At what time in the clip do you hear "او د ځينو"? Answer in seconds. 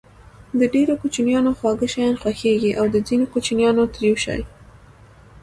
2.79-3.25